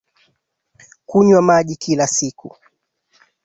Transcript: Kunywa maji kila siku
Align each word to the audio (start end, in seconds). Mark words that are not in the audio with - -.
Kunywa 1.05 1.41
maji 1.41 1.75
kila 1.75 2.07
siku 2.07 2.55